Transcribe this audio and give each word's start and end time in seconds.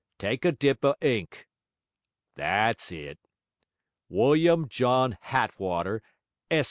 'Tyke 0.17 0.45
a 0.45 0.51
dip 0.51 0.83
of 0.83 0.95
ink. 0.99 1.47
That's 2.33 2.91
it. 2.91 3.19
William 4.09 4.67
John 4.67 5.15
Hattwater, 5.25 6.01
Esq. 6.49 6.59